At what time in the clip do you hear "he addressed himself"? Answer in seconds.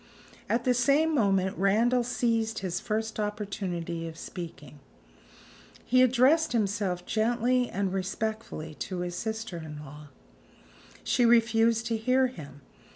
5.85-7.05